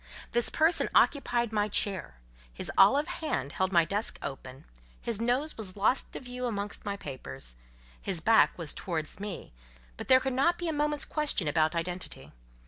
This 0.31 0.49
person 0.49 0.89
occupied 0.95 1.51
my 1.53 1.67
chair; 1.67 2.15
his 2.51 2.71
olive 2.75 3.07
hand 3.07 3.51
held 3.51 3.71
my 3.71 3.85
desk 3.85 4.17
open, 4.23 4.65
his 4.99 5.21
nose 5.21 5.57
was 5.57 5.77
lost 5.77 6.11
to 6.13 6.19
view 6.19 6.47
amongst 6.47 6.83
my 6.83 6.97
papers. 6.97 7.55
His 8.01 8.19
back 8.19 8.57
was 8.57 8.73
towards 8.73 9.19
me, 9.19 9.53
but 9.97 10.07
there 10.07 10.19
could 10.19 10.33
not 10.33 10.57
be 10.57 10.67
a 10.67 10.73
moment's 10.73 11.05
question 11.05 11.47
about 11.47 11.75
identity. 11.75 12.31